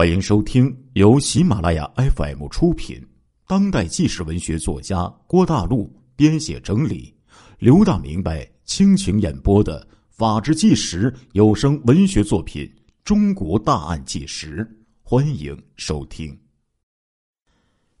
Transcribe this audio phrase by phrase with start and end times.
[0.00, 3.06] 欢迎收听由喜马拉雅 FM 出品、
[3.46, 7.14] 当代纪实文学作家郭大陆编写整理、
[7.58, 12.64] 刘大明白倾情演播的《法制纪实》有声文学作品
[13.04, 14.64] 《中国大案纪实》，
[15.02, 16.34] 欢迎收听。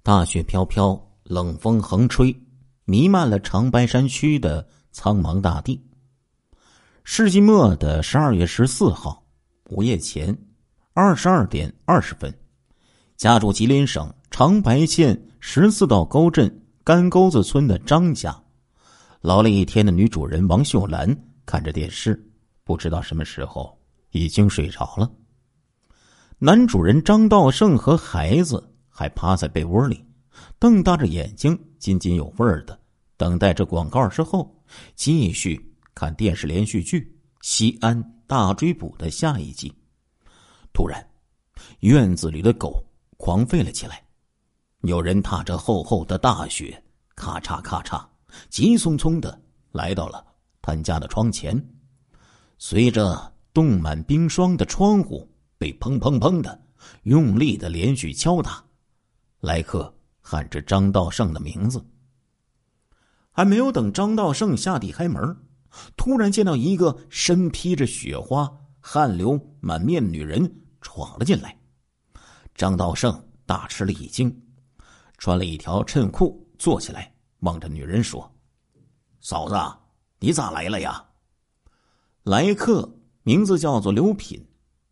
[0.02, 2.34] 大雪飘飘，冷风横吹，
[2.86, 5.78] 弥漫了长白山区的苍茫大地。
[7.04, 9.22] 世纪末的十二月十四号
[9.68, 10.34] 午夜前。
[11.02, 12.30] 二十二点二十分，
[13.16, 18.38] 家住吉林省长白县十四道沟镇干沟子村的张家，
[19.22, 22.22] 劳了一天的女主人王秀兰看着电视，
[22.64, 25.10] 不知道什么时候已经睡着了。
[26.38, 30.04] 男主人张道胜和孩子还趴在被窝里，
[30.58, 32.78] 瞪大着眼睛，津津有味的
[33.16, 34.54] 等待着广告之后
[34.94, 37.00] 继续看电视连续剧
[37.40, 39.74] 《西安大追捕》的下一集。
[40.72, 41.04] 突然，
[41.80, 42.82] 院子里的狗
[43.16, 44.02] 狂吠了起来。
[44.82, 46.82] 有人踏着厚厚的大雪，
[47.14, 48.02] 咔嚓咔嚓，
[48.48, 49.38] 急匆匆的
[49.72, 50.24] 来到了
[50.62, 51.62] 他家的窗前。
[52.56, 55.28] 随着冻满冰霜的窗户
[55.58, 56.58] 被砰砰砰的
[57.02, 58.64] 用力的连续敲打，
[59.40, 61.84] 来客喊着张道胜的名字。
[63.32, 65.36] 还没有等张道胜下地开门，
[65.96, 68.50] 突然见到一个身披着雪花。
[68.82, 70.50] 汗流满面的女人
[70.80, 71.58] 闯了进来，
[72.54, 74.34] 张道胜大吃了一惊，
[75.18, 78.30] 穿了一条衬裤，坐起来，望着女人说
[79.20, 79.54] ：“嫂子，
[80.18, 81.04] 你咋来了呀？”
[82.24, 82.90] 来客
[83.22, 84.46] 名字叫做刘品，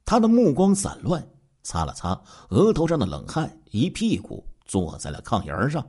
[0.05, 1.27] 他的目光散乱，
[1.63, 5.87] 擦了擦额头上的冷汗，一屁股坐在了炕沿上。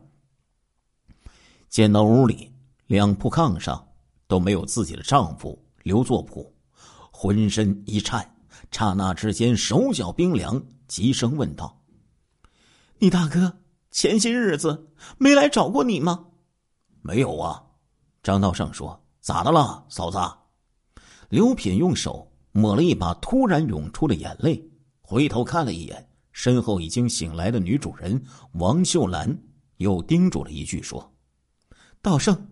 [1.69, 2.51] 见到屋里
[2.87, 3.87] 两铺炕上
[4.27, 6.53] 都没有自己的丈夫刘作普。
[7.11, 8.33] 浑身一颤，
[8.71, 11.81] 刹那之间手脚冰凉，急声问道
[12.99, 13.59] ：“你大哥
[13.91, 16.27] 前些日子没来找过你吗
[17.01, 17.63] ？”“没有啊。”
[18.23, 19.03] 张道胜说。
[19.21, 20.17] “咋的了，嫂子？”
[21.29, 24.69] 刘品用手抹了一把突然涌出的眼泪，
[25.01, 28.23] 回头看了一眼身后已经醒来的女主人
[28.53, 29.37] 王秀兰，
[29.77, 31.13] 又叮嘱了一句说
[32.01, 32.49] ：“道胜，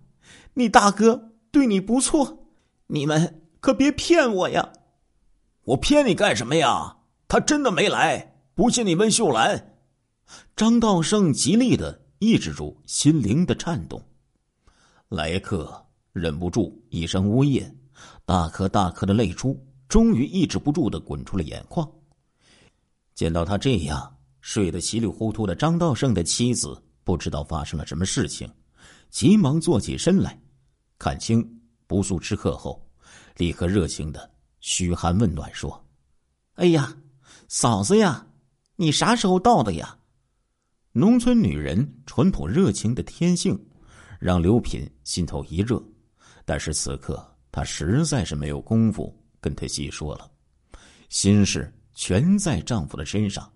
[0.54, 2.48] 你大哥对你不错，
[2.88, 4.72] 你们。”可别骗我呀！
[5.68, 6.96] 我骗你干什么呀？
[7.28, 9.78] 他真的没来，不信你问秀兰。
[10.56, 14.02] 张道胜极力的抑制住心灵的颤动，
[15.10, 17.70] 来客忍不住一声呜咽，
[18.24, 21.86] 大颗大颗的泪珠终于抑制不住的滚出了眼眶。
[23.14, 28.50] 见到他这样睡得稀里糊涂的张道胜的妻子，不知道发生了什么事情，
[29.10, 30.40] 急忙坐起身来，
[30.98, 31.46] 看清
[31.88, 32.82] 不速之客后。
[33.36, 35.86] 立刻热情的嘘寒问暖说
[36.56, 36.96] ：“哎呀，
[37.48, 38.28] 嫂子呀，
[38.76, 39.98] 你啥时候到的呀？”
[40.94, 43.58] 农村女人淳朴热情的天性，
[44.20, 45.82] 让刘品心头一热。
[46.44, 50.30] 但是此刻他实在是没有功夫跟他细说了，
[51.10, 53.52] 心事全在丈夫的身上，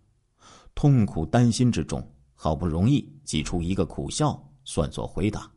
[0.76, 5.50] 痛苦担心之中，好不容易挤出一个苦笑，算作回答。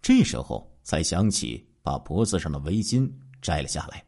[0.00, 3.10] 这时候才想起把脖子上的围巾。
[3.40, 4.04] 摘了下来。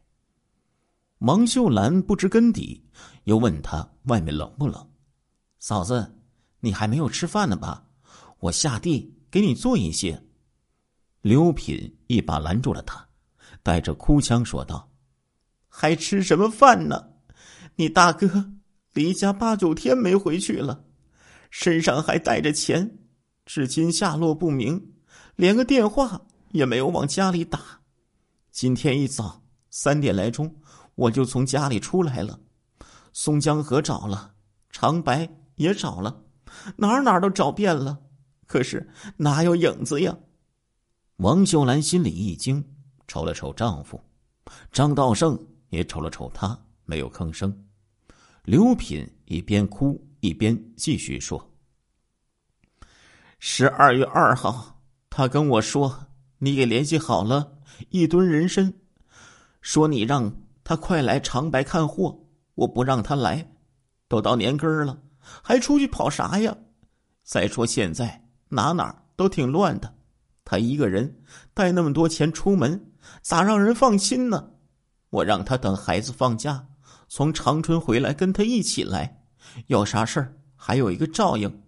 [1.21, 2.83] 王秀兰不知根底，
[3.25, 4.89] 又问他外面冷不冷？
[5.59, 6.15] 嫂子，
[6.61, 7.85] 你还没有吃饭呢吧？
[8.39, 10.23] 我下地给你做一些。
[11.21, 13.07] 刘品一把拦住了他，
[13.63, 14.91] 带着哭腔说道
[15.69, 17.11] ：“还吃什么饭呢？
[17.77, 18.53] 你大哥
[18.95, 20.87] 离家八九天没回去了，
[21.51, 22.99] 身上还带着钱，
[23.45, 24.95] 至今下落不明，
[25.37, 27.61] 连个电话也没有往家里打。”
[28.51, 30.57] 今天一早三点来钟，
[31.01, 32.39] 我就从家里出来了，
[33.15, 34.35] 松江河找了，
[34.69, 36.25] 长白也找了，
[36.77, 37.99] 哪儿哪儿都找遍了，
[38.47, 40.15] 可是哪有影子呀？
[41.17, 42.63] 王秀兰心里一惊，
[43.09, 43.99] 瞅了瞅丈夫，
[44.71, 45.39] 张道胜
[45.71, 47.51] 也瞅了瞅她，没有吭声。
[48.45, 51.51] 刘品一边哭一边继续说
[53.41, 57.57] ：“十二月二号，他跟我说，你给联系好了。”
[57.89, 58.75] 一吨人参，
[59.63, 60.31] 说你让
[60.71, 62.17] 他快来长白看货，
[62.55, 63.45] 我不让他来，
[64.07, 65.03] 都到年根儿了，
[65.43, 66.57] 还出去跑啥呀？
[67.25, 69.93] 再说现在哪哪都挺乱的，
[70.45, 71.23] 他一个人
[71.55, 74.49] 带那么多钱出门，咋让人放心呢？
[75.11, 76.69] 我让他等孩子放假，
[77.09, 79.25] 从长春回来跟他一起来，
[79.67, 81.63] 有啥事儿还有一个照应。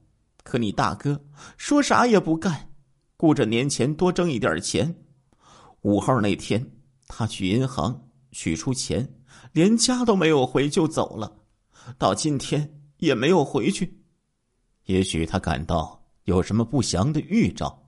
[0.44, 1.20] 可你大哥
[1.56, 2.70] 说啥也不干，
[3.16, 4.94] 顾着年前多挣一点钱。
[5.80, 6.64] 五号那天，
[7.08, 8.00] 他去银行
[8.32, 9.08] 取出钱，
[9.52, 11.32] 连家都没有回就走了。
[11.96, 14.02] 到今天也没有回去。
[14.86, 17.82] 也许他感到有什么不祥的预兆，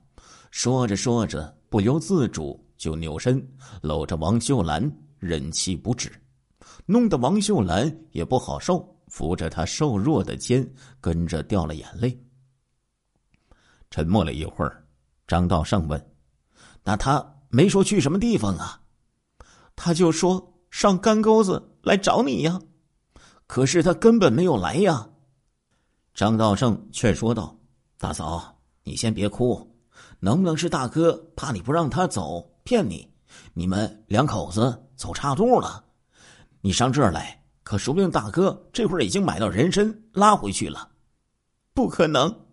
[0.51, 3.45] 说着说着，不由自主就扭身
[3.83, 6.13] 搂着王秀兰，忍气不止，
[6.87, 10.69] 弄得王秀兰也不好受，扶着他瘦弱的肩，
[11.01, 12.17] 跟着掉了眼泪。
[13.91, 14.85] 沉默了一会儿，
[15.27, 16.11] 张道胜问
[16.83, 18.81] ：“那他没说去什么地方啊？”
[19.77, 22.61] 他就说上干沟子来找你呀，
[23.47, 25.11] 可是他根本没有来呀。
[26.15, 27.59] 张道胜劝说道
[27.99, 29.77] ：“大嫂，你先别哭，
[30.21, 33.13] 能不能是大哥怕你不让他走，骗你？
[33.53, 35.85] 你们两口子走岔路了，
[36.61, 40.89] 你上这儿来，可说不定大哥这会儿已经买到人参拉回去了。
[41.73, 42.47] 不可能，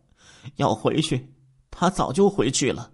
[0.55, 1.33] 要回去，
[1.69, 2.91] 他早就回去了。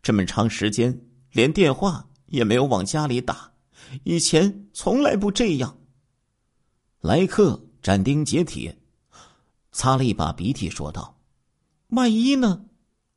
[0.00, 1.00] 这么长时间，
[1.32, 3.52] 连电话。”也没有往家里打，
[4.04, 5.78] 以前从来不这样。
[7.00, 8.76] 来客斩钉截铁，
[9.72, 11.18] 擦了一把鼻涕，说道
[11.90, 12.64] ：“万一呢？”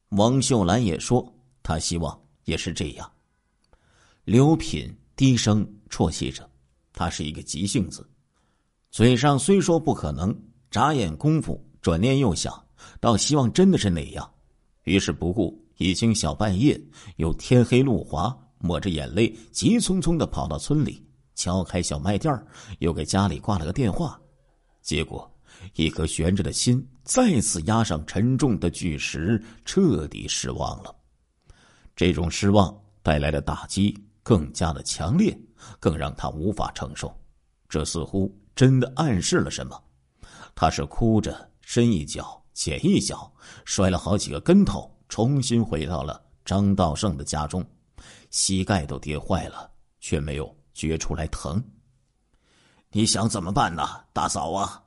[0.10, 3.12] 王秀兰也说：“她希望也是这样。”
[4.24, 6.48] 刘品低声啜泣着，
[6.94, 8.08] 他是一个急性子，
[8.92, 10.38] 嘴上虽说不可能，
[10.70, 12.68] 眨眼功夫，转念又想
[13.00, 14.32] 倒希望真的是那样，
[14.84, 16.80] 于是不顾已经小半夜，
[17.16, 18.38] 又天黑路滑。
[18.62, 21.06] 抹着眼泪，急匆匆的跑到村里，
[21.36, 22.34] 敲开小卖店
[22.80, 24.20] 又给家里挂了个电话。
[24.82, 25.30] 结果，
[25.76, 30.96] 一颗悬着的心再次压上沉重的巨石，彻底失望了。
[31.96, 35.38] 这种失望带来的打击更加的强烈，
[35.80, 37.14] 更让他无法承受。
[37.68, 39.80] 这似乎真的暗示了什么。
[40.56, 43.32] 他是哭着深一脚浅一脚，
[43.66, 47.64] 摔了好几个跟头，重新回到了张道胜的家中。
[48.32, 49.70] 膝盖都跌坏了，
[50.00, 51.64] 却没有觉出来疼。
[52.90, 54.84] 你想怎么办呢，大嫂啊？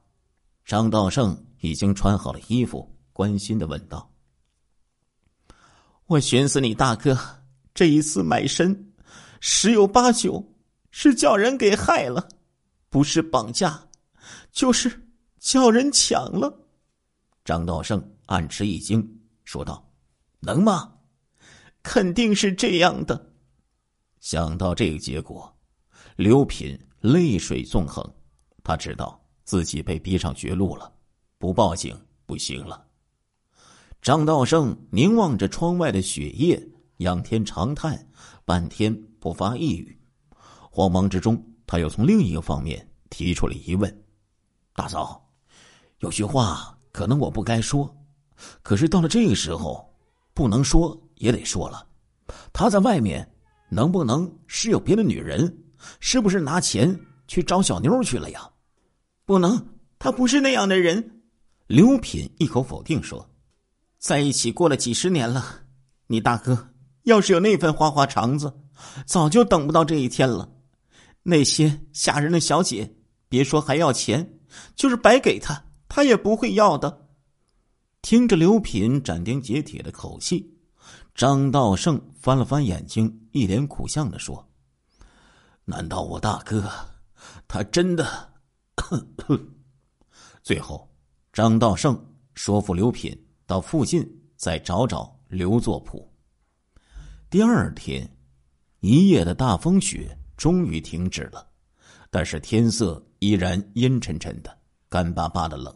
[0.64, 4.10] 张道胜已经穿好了衣服，关心的问道
[6.06, 7.18] ：“我寻思你大哥
[7.74, 8.92] 这一次买身，
[9.40, 10.42] 十有八九
[10.90, 12.26] 是叫人给害了，
[12.88, 13.88] 不是绑架，
[14.52, 15.06] 就是
[15.38, 16.66] 叫人抢了。”
[17.44, 19.86] 张道胜暗吃一惊，说道
[20.40, 20.94] ：“能吗？
[21.82, 23.32] 肯定是这样的。”
[24.24, 25.54] 想到这个结果，
[26.16, 28.02] 刘品泪水纵横。
[28.62, 30.90] 他知道自己被逼上绝路了，
[31.36, 31.94] 不报警
[32.24, 32.86] 不行了。
[34.00, 36.58] 张道胜凝望着窗外的雪夜，
[36.96, 38.08] 仰天长叹，
[38.46, 40.00] 半天不发一语。
[40.70, 44.04] 慌忙之中，他又从另一个方面提出了疑问
[44.74, 45.22] ：“大嫂，
[45.98, 47.94] 有句话可能我不该说，
[48.62, 49.94] 可是到了这个时候，
[50.32, 51.86] 不能说也得说了。
[52.54, 53.30] 他在外面。”
[53.74, 55.58] 能不能是有别的女人？
[56.00, 58.48] 是不是拿钱去找小妞去了呀？
[59.26, 59.66] 不能，
[59.98, 61.22] 他不是那样的人。
[61.66, 63.28] 刘品一口否定说
[63.98, 65.62] ：“在一起过了几十年了，
[66.06, 66.70] 你大哥
[67.02, 68.52] 要是有那份花花肠子，
[69.04, 70.50] 早就等不到这一天了。
[71.22, 72.94] 那些吓人的小姐，
[73.28, 74.38] 别说还要钱，
[74.76, 77.08] 就是白给他，他也不会要的。”
[78.02, 80.53] 听着刘品斩钉截铁的口气。
[81.14, 84.44] 张道胜翻了翻眼睛，一脸苦相的说
[85.64, 86.68] ：“难道我大哥，
[87.46, 88.04] 他真的？”
[90.42, 90.92] 最后，
[91.32, 91.96] 张道胜
[92.34, 93.16] 说服刘品
[93.46, 94.04] 到附近
[94.36, 96.12] 再找找刘作普。
[97.30, 98.10] 第二天，
[98.80, 101.46] 一夜的大风雪终于停止了，
[102.10, 105.72] 但是天色依然阴沉沉的，干巴巴的冷。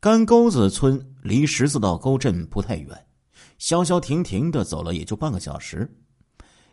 [0.00, 3.04] 干沟子村离十字道沟镇不太远。
[3.58, 5.88] 消消停停的走了也就半个小时，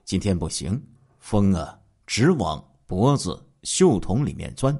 [0.04, 0.82] 今天不行，
[1.20, 4.78] 风啊直往脖子、袖筒里面钻，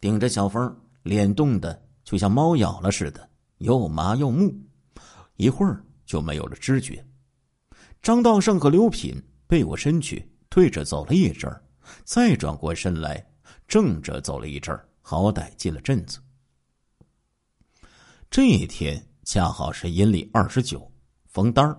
[0.00, 3.28] 顶着小风，脸冻得就像猫咬了似的，
[3.58, 4.54] 又麻又木，
[5.36, 7.04] 一会儿就没有了知觉。
[8.00, 11.62] 张道胜和刘品背过身去，对着走了一阵儿，
[12.04, 13.24] 再转过身来，
[13.68, 16.18] 正着走了一阵儿，好歹进了镇子。
[18.30, 20.91] 这一天恰好是阴历二十九。
[21.32, 21.74] 冯单儿，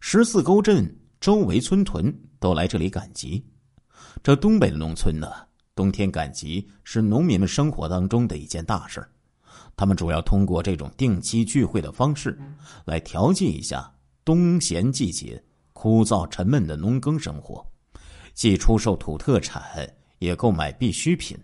[0.00, 3.46] 十四沟镇周围村屯都来这里赶集。
[4.24, 5.28] 这东北的农村呢，
[5.72, 9.06] 冬天赶集是农民们生活当中的一件大事
[9.76, 12.36] 他们主要通过这种定期聚会的方式，
[12.84, 13.88] 来调剂一下
[14.24, 15.40] 冬闲季节
[15.72, 17.64] 枯燥沉闷的农耕生活，
[18.34, 19.88] 既出售土特产，
[20.18, 21.38] 也购买必需品，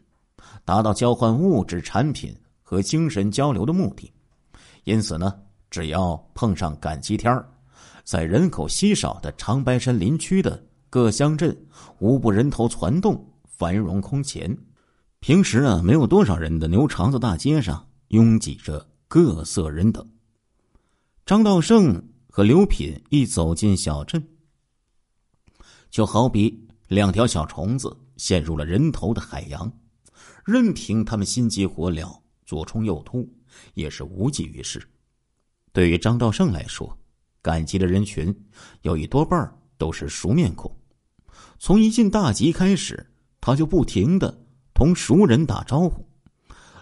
[0.64, 4.12] 达到交换物质产品和精神交流的目的。
[4.82, 5.32] 因此呢。
[5.74, 7.44] 只要碰上赶集天儿，
[8.04, 11.66] 在人口稀少的长白山林区的各乡镇，
[11.98, 14.56] 无不人头攒动，繁荣空前。
[15.18, 20.08] 平时啊，没有多少人的牛肠子大街上，拥挤着各色人等。
[21.26, 24.24] 张道胜和刘品一走进小镇，
[25.90, 29.72] 就好比两条小虫子陷入了人头的海洋，
[30.44, 32.16] 任凭他们心急火燎、
[32.46, 33.28] 左冲右突，
[33.74, 34.80] 也是无济于事。
[35.74, 36.96] 对于张道胜来说，
[37.42, 38.32] 赶集的人群
[38.82, 40.72] 有一多半都是熟面孔。
[41.58, 43.04] 从一进大集开始，
[43.40, 46.06] 他就不停的同熟人打招呼。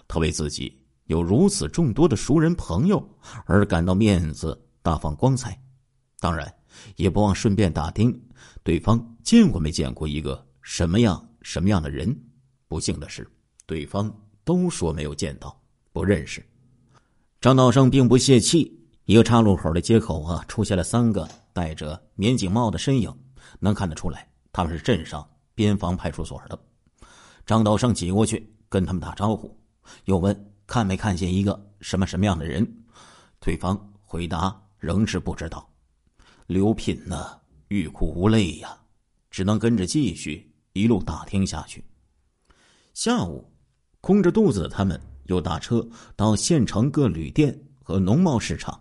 [0.07, 3.03] 他为自己有如此众多的熟人朋友
[3.45, 5.59] 而感到面子大放光彩，
[6.19, 6.53] 当然
[6.95, 8.15] 也不忘顺便打听
[8.61, 12.15] 对方见过没见过一个什么样什么样的人。
[12.67, 13.27] 不幸的是，
[13.65, 15.59] 对方都说没有见到，
[15.91, 16.45] 不认识。
[17.41, 23.13] 张道胜并不泄气，一个岔路口的街口啊，出现了三个戴着棉警帽的身影，
[23.59, 24.25] 能看得出来。
[24.53, 26.57] 他们是镇上边防派出所的，
[27.45, 29.59] 张道胜挤过去跟他们打招呼，
[30.05, 32.65] 又问看没看见一个什么什么样的人，
[33.41, 35.67] 对方回答仍是不知道。
[36.47, 38.77] 刘品呢，欲哭无泪呀，
[39.29, 41.83] 只能跟着继续一路打听下去。
[42.93, 43.51] 下午，
[43.99, 48.79] 空着肚子的他们又打车到县城各旅店和农贸市场，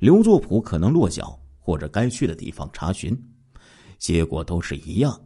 [0.00, 3.16] 刘作甫可能落脚或者该去的地方查询。
[3.98, 5.20] 结果都是一样。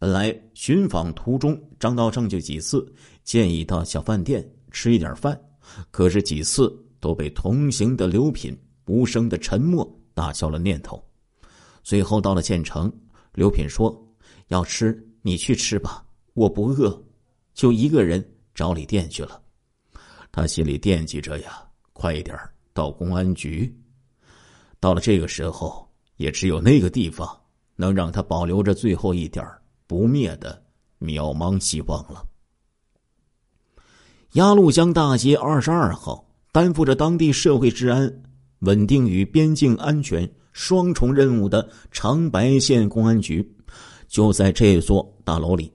[0.00, 5.40] 本来寻访途中，张道胜就几次建议到小饭店吃一点饭，
[5.92, 8.54] 可是几次都被同行的刘品
[8.86, 11.02] 无声的沉默打消了念头。
[11.84, 12.92] 最后到了县城，
[13.32, 13.96] 刘品说
[14.48, 17.00] ：“要吃你去吃吧，我不饿。”
[17.54, 18.22] 就一个人
[18.52, 19.40] 找旅店去了。
[20.32, 22.36] 他心里惦记着呀，快一点
[22.72, 23.72] 到公安局。
[24.84, 27.26] 到了这个时候，也只有那个地方。
[27.76, 29.44] 能让他保留着最后一点
[29.86, 30.62] 不灭的
[31.00, 32.24] 渺茫希望了。
[34.34, 38.22] 鸭绿江大街二十二号，担负着当地社会治安
[38.60, 43.56] 稳定与边境安全双重任务的长白县公安局，
[44.06, 45.72] 就在这座大楼里。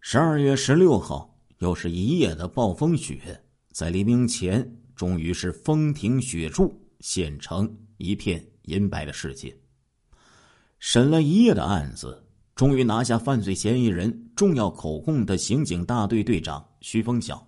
[0.00, 9.54] 十二月十六号，又是一夜的暴风雪，在黎明前，终于是风停雪住，县城一片银白的世界。
[10.78, 12.24] 审了一夜的案子，
[12.54, 17.46] 终于拿下犯罪嫌疑人重要口供的刑警大队队长徐峰晓，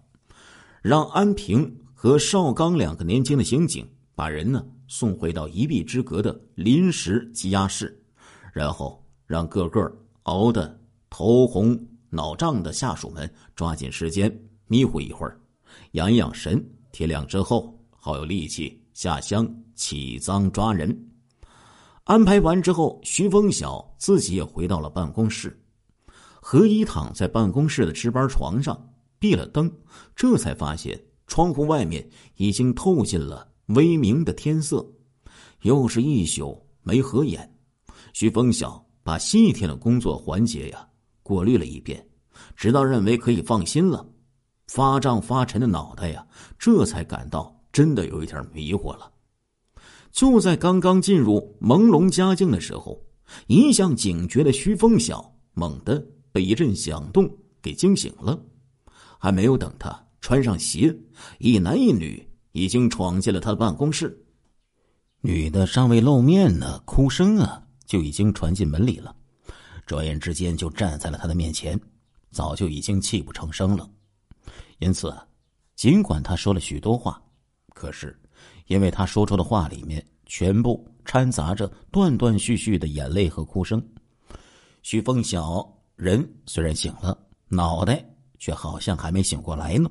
[0.82, 8.02] 让安平和邵刚两个年轻的刑警把人呢送回到一壁之隔的临时羁押室，
[8.52, 9.80] 然后让个个
[10.24, 11.78] 熬得头红
[12.08, 15.40] 脑胀的下属们抓紧时间迷糊一会儿，
[15.92, 20.94] 养一养神，天亮之后好有力气下乡起赃抓人。
[22.04, 25.58] 安排完之后，徐峰晓自己也回到了办公室。
[26.38, 28.78] 何一躺在办公室的值班床上，
[29.18, 29.72] 闭了灯，
[30.14, 34.86] 这才发现窗户外面已经透进了微明的天色。
[35.62, 37.50] 又是一宿没合眼，
[38.12, 40.86] 徐峰晓把新一天的工作环节呀
[41.22, 42.06] 过滤了一遍，
[42.54, 44.06] 直到认为可以放心了，
[44.66, 46.26] 发胀发沉的脑袋呀，
[46.58, 49.10] 这才感到真的有一点迷糊了。
[50.12, 53.00] 就在刚刚进入朦胧佳境的时候，
[53.46, 57.30] 一向警觉的徐峰晓猛地被一阵响动
[57.62, 58.38] 给惊醒了。
[59.18, 60.96] 还没有等他穿上鞋，
[61.38, 64.20] 一男一女已经闯进了他的办公室。
[65.20, 69.14] 女的尚未露面呢，哭声啊就已经传进门里了。
[69.86, 71.78] 转眼之间就站在了他的面前，
[72.30, 73.88] 早就已经泣不成声了。
[74.78, 75.14] 因此，
[75.76, 77.22] 尽管他说了许多话，
[77.80, 78.14] 可是。
[78.66, 83.82] 因为他说出的话里面全部掺杂着断断续续的眼泪和哭声，
[84.82, 87.18] 徐凤晓人虽然醒了，
[87.48, 88.04] 脑袋
[88.38, 89.90] 却好像还没醒过来呢，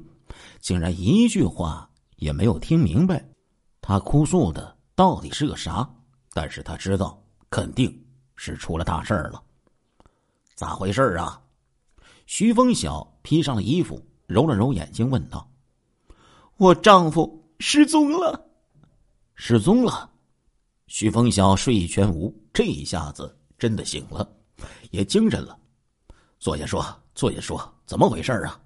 [0.62, 3.28] 竟然一句话也没有听明白，
[3.82, 5.88] 他哭诉的到底是个啥？
[6.32, 7.92] 但是他知道肯定
[8.36, 9.44] 是出了大事儿了，
[10.56, 11.42] 咋回事啊？
[12.28, 15.52] 徐凤晓披上了衣服，揉了揉眼睛，问道
[16.58, 18.48] ：“我丈夫失踪了。”
[19.36, 20.10] 失踪了，
[20.88, 24.30] 徐峰晓睡意全无，这一下子真的醒了，
[24.92, 25.58] 也精神了。
[26.40, 26.86] 坐下说，
[27.16, 28.60] 坐下说，怎么回事啊？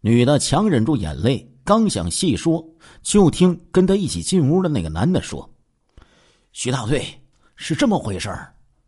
[0.00, 2.64] 女的强忍住眼泪，刚想细说，
[3.02, 5.48] 就听跟他一起进屋的那个男的说
[6.50, 7.06] ：“徐大队，
[7.54, 8.28] 是这么回事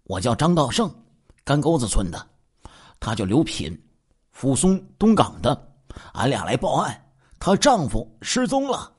[0.03, 0.93] 我叫张道胜，
[1.45, 2.29] 干沟子村的，
[2.99, 3.81] 他叫刘品，
[4.37, 5.73] 抚松东港的，
[6.15, 7.04] 俺俩来报案，
[7.45, 8.91] 她丈夫失踪了。”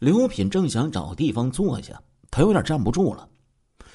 [0.00, 1.98] 刘品正想找地方坐下，
[2.30, 3.26] 他有点站不住了。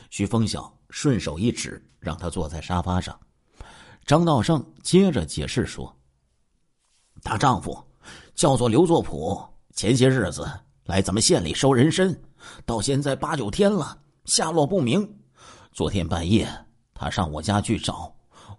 [0.10, 3.16] 徐峰晓顺手一指，让他坐在沙发上。
[4.06, 5.96] 张道胜接着解释说
[7.24, 7.78] ：“她丈夫
[8.34, 9.40] 叫做刘作普，
[9.76, 10.50] 前些日子
[10.86, 12.20] 来咱们县里收人参，
[12.66, 13.96] 到现在八九天了，
[14.26, 15.08] 下落不明。
[15.72, 16.50] 昨天半夜，
[16.96, 18.12] 他上我家去找，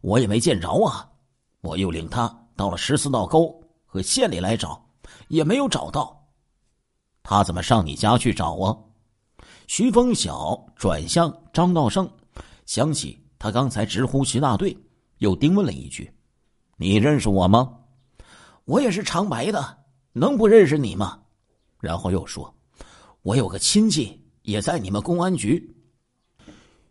[0.03, 1.11] 我也没见着啊。
[1.63, 3.61] 我又领他到了十四道沟
[3.95, 4.85] 和县里来找，
[5.29, 6.21] 也没有找到。
[7.23, 8.77] 他怎么上你家去找啊？
[9.69, 12.11] 徐峰晓转向张道胜，
[12.67, 14.77] 想起他刚才直呼徐大队，
[15.19, 16.13] 又叮问了一句
[16.77, 17.73] ：“你认识我吗
[18.67, 19.79] ？”“我也是长白的，
[20.13, 21.21] 能不认识你吗？”
[21.79, 22.53] 然后又说
[23.23, 25.73] ：“我有个亲戚也在你们公安局。”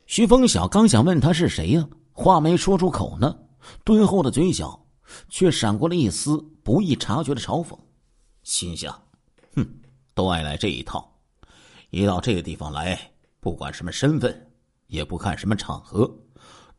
[0.07, 3.37] 徐峰晓刚想问他是谁呀，话没说出口呢，
[3.83, 4.79] 敦厚的嘴角
[5.29, 7.77] 却闪过了一丝不易察觉的嘲讽，
[8.43, 8.93] 心想
[9.55, 9.65] ：“哼，
[10.13, 11.19] 都爱来这一套，
[11.89, 12.99] 一到这个地方来，
[13.39, 14.51] 不管什么身份，
[14.87, 16.09] 也不看什么场合，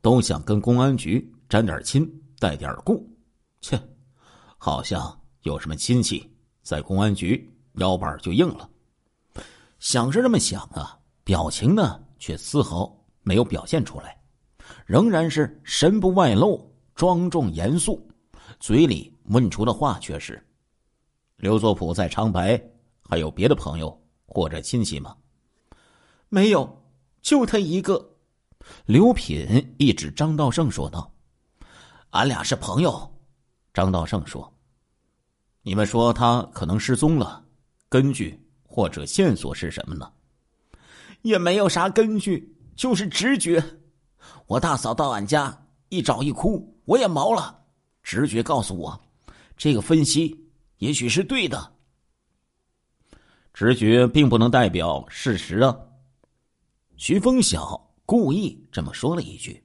[0.01, 3.09] 都想跟公安局沾点亲，带点故。
[3.61, 3.81] 切，
[4.59, 6.31] 好像有什么亲戚
[6.63, 8.69] 在公安局，腰板就硬了。”
[9.81, 13.01] 想是这么想啊，表情呢却丝毫。
[13.27, 14.21] 没有表现出来，
[14.85, 18.07] 仍然是神不外露，庄重严肃，
[18.61, 20.45] 嘴里问出的话却是
[21.37, 22.63] ：“刘作普在长白
[23.03, 25.17] 还有别的朋友或者亲戚吗
[26.29, 26.83] ？”“没有，
[27.23, 28.17] 就他一个。”
[28.87, 31.13] 刘品一指张道胜说道
[32.11, 33.11] ：“俺俩是朋友。”
[33.75, 34.53] 张道胜说
[35.63, 37.45] ：“你们说他可能失踪了，
[37.89, 40.11] 根据或者线索是什么呢
[41.23, 43.63] ？”“也没有啥根据。”就是直觉，
[44.49, 47.64] 我大嫂到俺家一找一哭，我也毛了。
[48.05, 49.01] 直觉告诉我，
[49.57, 50.39] 这个分析
[50.77, 51.73] 也许是对的。
[53.53, 55.77] 直觉并不能代表事实啊。
[56.97, 59.65] 徐峰晓故意这么说了一句，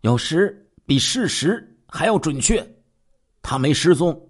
[0.00, 2.66] 有时比事实还要准确。
[3.42, 4.28] 他没失踪，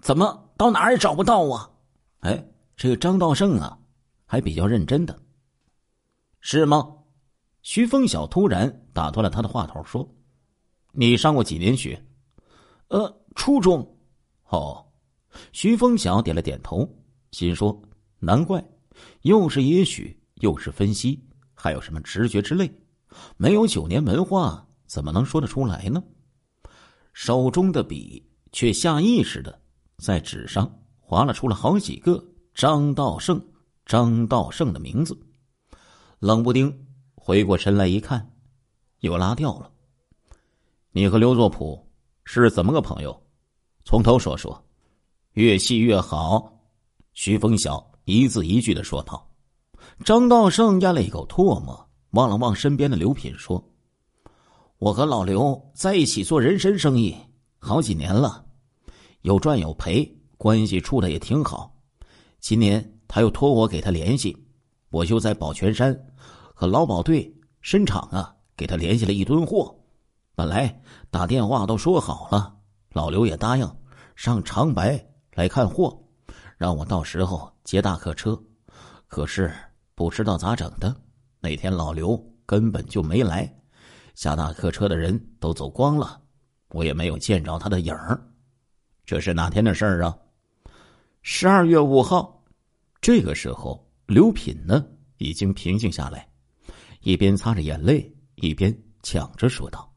[0.00, 1.70] 怎么到哪儿也找不到啊？
[2.20, 3.78] 哎，这个张道胜啊，
[4.26, 5.18] 还比较认真的。
[6.40, 6.94] 是吗？
[7.62, 10.06] 徐峰晓突然打断了他的话头，说
[10.92, 12.00] ：“你上过几年学
[12.88, 13.96] ？”“呃，初中。”
[14.50, 14.84] 哦。
[15.52, 16.88] 徐峰晓点了点头，
[17.30, 17.80] 心说
[18.18, 18.64] ：“难怪，
[19.22, 21.22] 又是也许，又是分析，
[21.54, 22.72] 还有什么直觉之类，
[23.36, 26.02] 没有九年文化，怎么能说得出来呢？”
[27.12, 29.60] 手中的笔却下意识的
[29.98, 32.24] 在纸上划了出了好几个
[32.54, 33.40] 张道胜、
[33.84, 35.16] 张道胜的名字。
[36.20, 38.32] 冷不丁回过神来一看，
[39.00, 39.70] 又拉掉了。
[40.92, 41.87] 你和刘作普
[42.30, 43.18] 是怎么个朋友？
[43.86, 44.62] 从头说说，
[45.32, 46.52] 越细越好。
[47.14, 49.26] 徐风晓一字一句的说道。
[50.04, 53.64] 张道胜咽了一口唾沫，望了望身边的刘品，说
[54.76, 57.16] ：“我和老刘在一起做人参生意
[57.58, 58.44] 好几年了，
[59.22, 61.74] 有赚有赔，关系处的也挺好。
[62.40, 64.36] 今年他又托我给他联系。”
[64.92, 65.98] 我就在宝泉山
[66.52, 69.74] 和劳保队参厂啊，给他联系了一吨货。
[70.38, 72.56] 本来打电话都说好了，
[72.92, 73.68] 老刘也答应
[74.14, 76.00] 上长白来看货，
[76.56, 78.40] 让我到时候接大客车。
[79.08, 79.52] 可是
[79.96, 80.94] 不知道咋整的，
[81.40, 83.52] 那天老刘根本就没来，
[84.14, 86.20] 下大客车的人都走光了，
[86.68, 88.24] 我也没有见着他的影儿。
[89.04, 90.16] 这是哪天的事儿啊？
[91.22, 92.44] 十二月五号。
[93.00, 93.84] 这个时候。
[94.06, 96.26] 刘品呢，已经平静下来，
[97.00, 99.87] 一边擦着眼泪，一边抢着说道：“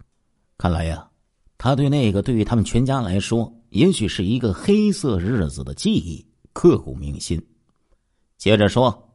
[0.62, 1.10] 看来呀，
[1.58, 7.43] 他对那个对于他们全家来说，也许是一个黑色日子的记忆刻骨铭心。”
[8.38, 9.10] 接着说，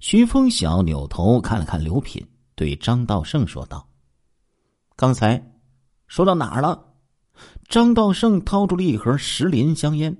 [0.00, 3.86] 徐峰晓扭头看了看刘品，对张道胜说道
[4.96, 5.38] ：“刚才
[6.06, 6.82] 说到哪儿了？”
[7.68, 10.16] 张道胜掏出了一盒石林香烟，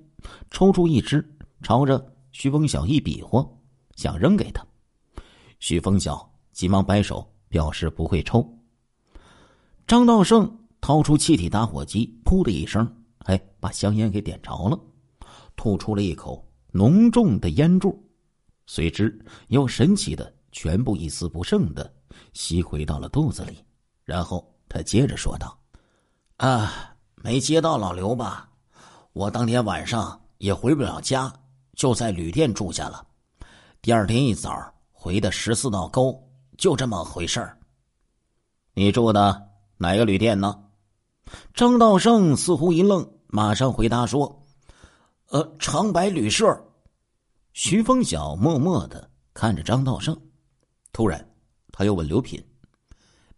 [0.50, 1.26] 抽出一支，
[1.62, 3.42] 朝着徐峰晓一比划。
[3.96, 4.62] 想扔给他，
[5.61, 8.46] 徐峰晓急忙摆手表示不会抽。
[9.88, 12.87] 张道胜掏出气体打火机，噗的一声，
[13.20, 14.79] 哎，把香烟给点着了，
[15.57, 17.98] 吐出了一口浓重的烟柱，
[18.66, 21.90] 随之又神奇的全部一丝不剩的
[22.35, 23.64] 吸回到了肚子里。
[24.05, 25.59] 然后他接着说道
[26.37, 28.46] ：“啊，没接到老刘吧？
[29.14, 31.33] 我当天晚上也回不了家，
[31.77, 33.07] 就在旅店住下了。”
[33.81, 36.14] 第二天一早回的十四道沟，
[36.59, 37.59] 就这么回事儿。
[38.74, 39.47] 你住的
[39.78, 40.64] 哪个旅店呢？
[41.54, 44.44] 张道胜似乎一愣，马上回答说
[45.30, 46.64] ：“呃，长白旅社。”
[47.54, 50.20] 徐峰晓默默的看着张道胜，
[50.92, 51.32] 突然
[51.70, 52.44] 他又问刘品：“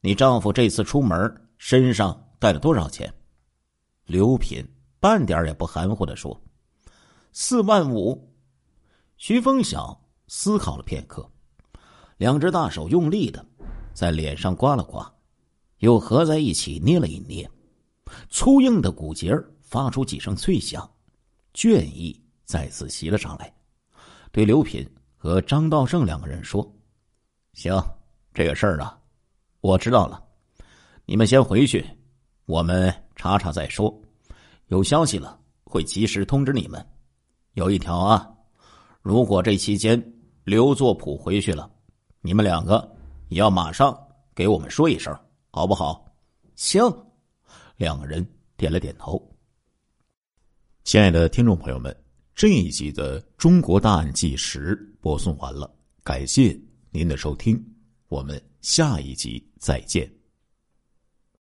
[0.01, 3.13] 你丈夫这次出门身上带了多少钱？”
[4.07, 4.67] 刘品
[4.99, 6.41] 半点也不含糊的说
[7.33, 8.35] ：“四万五。”
[9.19, 11.31] 徐峰晓思考了片刻，
[12.17, 13.45] 两只大手用力的
[13.93, 15.13] 在脸上刮了刮，
[15.81, 17.51] 又合在一起捏了一捏，
[18.31, 20.89] 粗硬的骨节发出几声脆响，
[21.53, 23.53] 倦意再次袭了上来，
[24.33, 26.67] 对刘品和张道胜两个人说
[27.55, 27.75] ：“行，
[28.33, 28.99] 这个事儿啊，
[29.61, 30.23] 我知道了，
[31.05, 31.85] 你们先回去，
[32.47, 33.95] 我们查查再说。”
[34.69, 36.85] 有消息了，会及时通知你们。
[37.55, 38.31] 有一条啊，
[39.03, 40.01] 如果这期间
[40.45, 41.69] 刘作普回去了，
[42.21, 42.89] 你们两个
[43.29, 43.99] 也要马上
[44.33, 45.13] 给我们说一声，
[45.51, 46.05] 好不好？
[46.55, 46.83] 行。
[47.77, 49.21] 两个人点了点头。
[50.85, 51.97] 亲爱的听众朋友们，
[52.35, 56.59] 这一集的《中国大案纪实》播送完了，感谢
[56.91, 57.63] 您的收听，
[58.09, 60.20] 我们下一集再见。